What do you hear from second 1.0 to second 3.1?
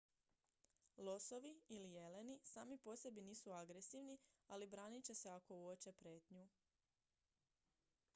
losovi ili jeleni sami po